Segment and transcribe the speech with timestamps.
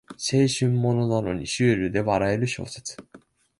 [0.17, 2.97] 青春ものなのにシュールで笑える小説